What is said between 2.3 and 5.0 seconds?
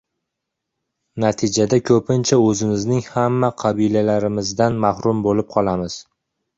o‘zimizning hamma qabiliyatlarimizdan